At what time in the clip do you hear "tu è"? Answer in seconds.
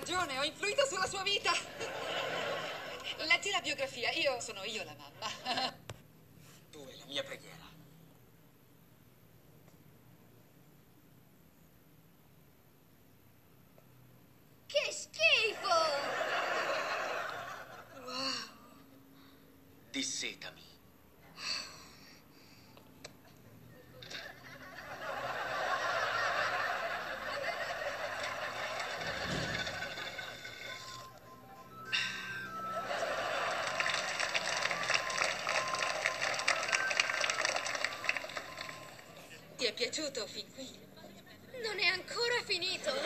6.70-6.96